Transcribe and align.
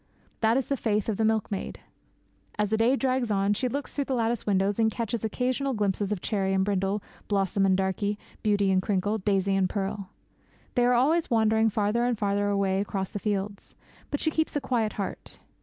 That 0.39 0.57
is 0.57 0.65
the 0.65 0.75
faith 0.77 1.07
of 1.09 1.17
the 1.17 1.23
milkmaid. 1.23 1.79
As 2.57 2.71
the 2.71 2.77
day 2.77 2.95
drags 2.95 3.29
on 3.29 3.53
she 3.53 3.67
looks 3.67 3.93
through 3.93 4.05
the 4.05 4.15
lattice 4.15 4.47
window 4.47 4.73
and 4.79 4.89
catches 4.89 5.23
occasional 5.23 5.75
glimpses 5.75 6.11
of 6.11 6.21
Cherry 6.21 6.53
and 6.55 6.65
Brindle, 6.65 7.03
Blossom 7.27 7.67
and 7.67 7.77
Darkie, 7.77 8.17
Beauty 8.41 8.71
and 8.71 8.81
Crinkle, 8.81 9.19
Daisy 9.19 9.53
and 9.55 9.69
Pearl. 9.69 10.09
They 10.73 10.85
are 10.85 10.95
always 10.95 11.29
wandering 11.29 11.69
farther 11.69 12.03
and 12.03 12.17
farther 12.17 12.49
away 12.49 12.81
across 12.81 13.11
the 13.11 13.19
fields; 13.19 13.75
but 14.09 14.19
she 14.19 14.31
keeps 14.31 14.55
a 14.55 14.59
quiet 14.59 14.93
heart. 14.93 15.37